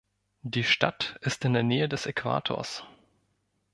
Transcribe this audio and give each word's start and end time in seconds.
Die 0.41 0.63
Stadt 0.63 1.19
ist 1.21 1.45
in 1.45 1.53
der 1.53 1.61
Nähe 1.61 1.87
des 1.87 2.07
Äquators. 2.07 2.83